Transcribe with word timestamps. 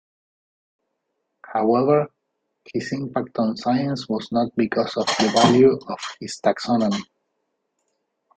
However, 1.45 2.09
his 2.73 2.91
impact 2.91 3.37
on 3.37 3.55
science 3.55 4.09
was 4.09 4.31
not 4.31 4.49
because 4.57 4.97
of 4.97 5.05
the 5.05 5.29
value 5.31 5.73
of 5.77 5.99
his 6.19 6.41
taxonomy. 6.43 7.03